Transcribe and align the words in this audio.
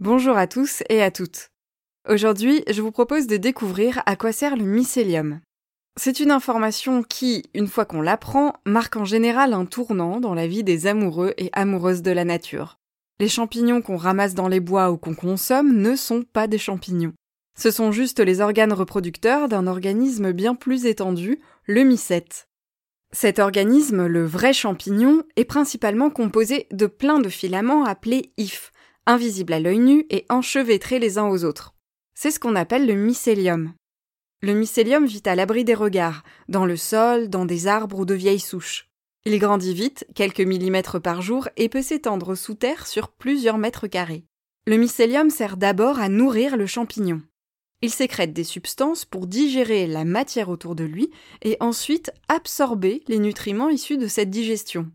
Bonjour 0.00 0.38
à 0.38 0.46
tous 0.46 0.82
et 0.88 1.02
à 1.02 1.10
toutes. 1.10 1.50
Aujourd'hui, 2.08 2.64
je 2.70 2.80
vous 2.80 2.90
propose 2.90 3.26
de 3.26 3.36
découvrir 3.36 4.02
à 4.06 4.16
quoi 4.16 4.32
sert 4.32 4.56
le 4.56 4.64
mycélium. 4.64 5.40
C'est 6.00 6.20
une 6.20 6.30
information 6.30 7.02
qui, 7.02 7.42
une 7.52 7.66
fois 7.66 7.84
qu'on 7.84 8.00
l'apprend, 8.00 8.54
marque 8.64 8.96
en 8.96 9.04
général 9.04 9.52
un 9.52 9.66
tournant 9.66 10.18
dans 10.18 10.32
la 10.32 10.46
vie 10.46 10.64
des 10.64 10.86
amoureux 10.86 11.34
et 11.36 11.50
amoureuses 11.52 12.00
de 12.00 12.12
la 12.12 12.24
nature. 12.24 12.78
Les 13.18 13.28
champignons 13.28 13.82
qu'on 13.82 13.98
ramasse 13.98 14.32
dans 14.32 14.48
les 14.48 14.60
bois 14.60 14.90
ou 14.90 14.96
qu'on 14.96 15.14
consomme 15.14 15.76
ne 15.76 15.94
sont 15.94 16.22
pas 16.22 16.46
des 16.46 16.56
champignons. 16.56 17.12
Ce 17.58 17.70
sont 17.70 17.92
juste 17.92 18.20
les 18.20 18.40
organes 18.40 18.72
reproducteurs 18.72 19.50
d'un 19.50 19.66
organisme 19.66 20.32
bien 20.32 20.54
plus 20.54 20.86
étendu, 20.86 21.42
le 21.66 21.82
mycète. 21.82 22.48
Cet 23.12 23.38
organisme, 23.38 24.06
le 24.06 24.24
vrai 24.24 24.54
champignon, 24.54 25.24
est 25.36 25.44
principalement 25.44 26.08
composé 26.08 26.68
de 26.70 26.86
plein 26.86 27.18
de 27.18 27.28
filaments 27.28 27.84
appelés 27.84 28.32
ifs, 28.38 28.69
invisibles 29.06 29.52
à 29.52 29.60
l'œil 29.60 29.78
nu 29.78 30.06
et 30.10 30.24
enchevêtrés 30.28 30.98
les 30.98 31.18
uns 31.18 31.28
aux 31.28 31.44
autres. 31.44 31.74
C'est 32.14 32.30
ce 32.30 32.40
qu'on 32.40 32.56
appelle 32.56 32.86
le 32.86 32.94
mycélium. 32.94 33.72
Le 34.42 34.54
mycélium 34.54 35.06
vit 35.06 35.22
à 35.26 35.34
l'abri 35.34 35.64
des 35.64 35.74
regards, 35.74 36.22
dans 36.48 36.64
le 36.64 36.76
sol, 36.76 37.28
dans 37.28 37.44
des 37.44 37.66
arbres 37.66 37.98
ou 37.98 38.04
de 38.04 38.14
vieilles 38.14 38.40
souches. 38.40 38.88
Il 39.26 39.38
grandit 39.38 39.74
vite, 39.74 40.06
quelques 40.14 40.40
millimètres 40.40 41.00
par 41.00 41.20
jour, 41.20 41.48
et 41.56 41.68
peut 41.68 41.82
s'étendre 41.82 42.34
sous 42.34 42.54
terre 42.54 42.86
sur 42.86 43.08
plusieurs 43.08 43.58
mètres 43.58 43.86
carrés. 43.86 44.24
Le 44.66 44.76
mycélium 44.76 45.30
sert 45.30 45.56
d'abord 45.56 45.98
à 45.98 46.08
nourrir 46.08 46.56
le 46.56 46.66
champignon. 46.66 47.20
Il 47.82 47.90
sécrète 47.90 48.32
des 48.32 48.44
substances 48.44 49.04
pour 49.04 49.26
digérer 49.26 49.86
la 49.86 50.04
matière 50.04 50.50
autour 50.50 50.74
de 50.74 50.84
lui 50.84 51.10
et 51.42 51.56
ensuite 51.60 52.10
absorber 52.28 53.02
les 53.08 53.18
nutriments 53.18 53.70
issus 53.70 53.96
de 53.96 54.06
cette 54.06 54.30
digestion. 54.30 54.90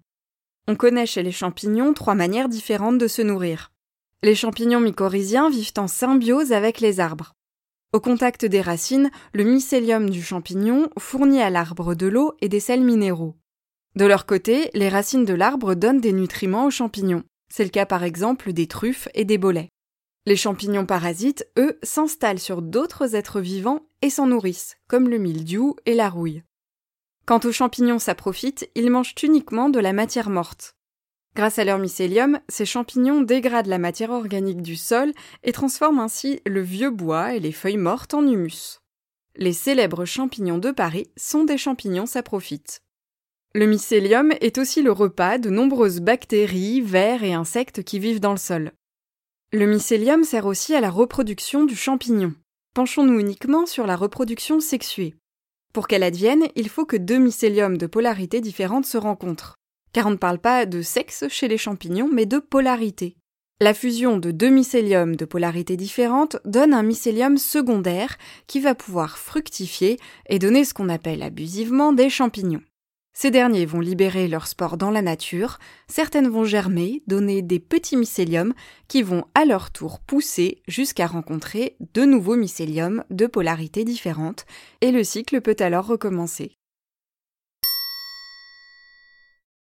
On 0.67 0.75
connaît 0.75 1.07
chez 1.07 1.23
les 1.23 1.31
champignons 1.31 1.93
trois 1.93 2.15
manières 2.15 2.49
différentes 2.49 2.97
de 2.97 3.07
se 3.07 3.21
nourrir. 3.21 3.71
Les 4.25 4.33
champignons 4.33 4.79
mycorhiziens 4.79 5.51
vivent 5.51 5.73
en 5.77 5.87
symbiose 5.87 6.51
avec 6.51 6.79
les 6.79 6.99
arbres. 6.99 7.35
Au 7.93 7.99
contact 7.99 8.43
des 8.43 8.59
racines, 8.59 9.11
le 9.33 9.43
mycélium 9.43 10.09
du 10.09 10.23
champignon 10.23 10.89
fournit 10.97 11.43
à 11.43 11.51
l'arbre 11.51 11.93
de 11.93 12.07
l'eau 12.07 12.33
et 12.41 12.49
des 12.49 12.59
sels 12.59 12.81
minéraux. 12.81 13.35
De 13.95 14.03
leur 14.03 14.25
côté, 14.25 14.71
les 14.73 14.89
racines 14.89 15.25
de 15.25 15.35
l'arbre 15.35 15.75
donnent 15.75 16.01
des 16.01 16.11
nutriments 16.11 16.65
aux 16.65 16.71
champignons. 16.71 17.21
C'est 17.53 17.65
le 17.65 17.69
cas 17.69 17.85
par 17.85 18.03
exemple 18.03 18.51
des 18.51 18.65
truffes 18.65 19.09
et 19.13 19.25
des 19.25 19.37
bolets. 19.37 19.69
Les 20.25 20.35
champignons 20.35 20.87
parasites, 20.87 21.47
eux, 21.59 21.77
s'installent 21.83 22.39
sur 22.39 22.63
d'autres 22.63 23.13
êtres 23.13 23.41
vivants 23.41 23.85
et 24.01 24.09
s'en 24.09 24.25
nourrissent, 24.25 24.77
comme 24.87 25.07
le 25.07 25.19
mildiou 25.19 25.75
et 25.85 25.93
la 25.93 26.09
rouille. 26.09 26.41
Quant 27.27 27.41
aux 27.43 27.51
champignons 27.51 27.99
saprofites, 27.99 28.71
ils 28.73 28.89
mangent 28.89 29.13
uniquement 29.21 29.69
de 29.69 29.79
la 29.79 29.93
matière 29.93 30.31
morte. 30.31 30.74
Grâce 31.35 31.59
à 31.59 31.65
leur 31.65 31.79
mycélium, 31.79 32.39
ces 32.47 32.65
champignons 32.65 33.21
dégradent 33.21 33.67
la 33.67 33.77
matière 33.77 34.11
organique 34.11 34.61
du 34.61 34.77
sol 34.77 35.11
et 35.43 35.51
transforment 35.51 35.99
ainsi 35.99 36.39
le 36.45 36.61
vieux 36.61 36.91
bois 36.91 37.35
et 37.35 37.41
les 37.41 37.51
feuilles 37.51 37.75
mortes 37.75 38.13
en 38.13 38.25
humus. 38.25 38.79
Les 39.35 39.51
célèbres 39.51 40.05
champignons 40.05 40.59
de 40.59 40.71
Paris 40.71 41.09
sont 41.17 41.43
des 41.43 41.57
champignons 41.57 42.05
saprophytes. 42.05 42.81
Le 43.53 43.65
mycélium 43.65 44.31
est 44.39 44.57
aussi 44.57 44.81
le 44.81 44.93
repas 44.93 45.37
de 45.37 45.49
nombreuses 45.49 45.99
bactéries, 45.99 46.79
vers 46.79 47.21
et 47.23 47.33
insectes 47.33 47.83
qui 47.83 47.99
vivent 47.99 48.21
dans 48.21 48.31
le 48.31 48.37
sol. 48.37 48.71
Le 49.51 49.65
mycélium 49.65 50.23
sert 50.23 50.45
aussi 50.45 50.73
à 50.73 50.79
la 50.79 50.89
reproduction 50.89 51.65
du 51.65 51.75
champignon. 51.75 52.33
Penchons-nous 52.73 53.19
uniquement 53.19 53.65
sur 53.65 53.85
la 53.85 53.97
reproduction 53.97 54.61
sexuée. 54.61 55.15
Pour 55.73 55.89
qu'elle 55.89 56.03
advienne, 56.03 56.47
il 56.55 56.69
faut 56.69 56.85
que 56.85 56.97
deux 56.97 57.17
mycéliums 57.17 57.77
de 57.77 57.87
polarité 57.87 58.39
différentes 58.39 58.85
se 58.85 58.97
rencontrent 58.97 59.57
car 59.95 60.07
on 60.07 60.11
ne 60.11 60.17
parle 60.17 60.39
pas 60.39 60.65
de 60.65 60.81
sexe 60.81 61.23
chez 61.29 61.47
les 61.47 61.57
champignons, 61.57 62.09
mais 62.11 62.25
de 62.25 62.39
polarité. 62.39 63.15
La 63.61 63.73
fusion 63.73 64.17
de 64.17 64.31
deux 64.31 64.49
mycéliums 64.49 65.15
de 65.15 65.23
polarité 65.23 65.77
différentes 65.77 66.35
donne 66.43 66.73
un 66.73 66.83
mycélium 66.83 67.37
secondaire 67.37 68.17
qui 68.45 68.59
va 68.59 68.75
pouvoir 68.75 69.17
fructifier 69.17 69.97
et 70.27 70.37
donner 70.37 70.65
ce 70.65 70.73
qu'on 70.73 70.89
appelle 70.89 71.23
abusivement 71.23 71.93
des 71.93 72.09
champignons. 72.09 72.61
Ces 73.13 73.31
derniers 73.31 73.65
vont 73.65 73.79
libérer 73.79 74.27
leurs 74.27 74.47
spores 74.47 74.75
dans 74.75 74.91
la 74.91 75.01
nature, 75.01 75.59
certaines 75.87 76.27
vont 76.27 76.43
germer, 76.43 77.01
donner 77.07 77.41
des 77.41 77.61
petits 77.61 77.95
mycéliums 77.95 78.53
qui 78.89 79.01
vont 79.01 79.23
à 79.33 79.45
leur 79.45 79.71
tour 79.71 80.01
pousser 80.01 80.61
jusqu'à 80.67 81.07
rencontrer 81.07 81.77
de 81.93 82.03
nouveaux 82.03 82.35
mycéliums 82.35 83.05
de 83.11 83.27
polarité 83.27 83.85
différentes, 83.85 84.45
et 84.81 84.91
le 84.91 85.05
cycle 85.05 85.39
peut 85.39 85.55
alors 85.59 85.87
recommencer. 85.87 86.57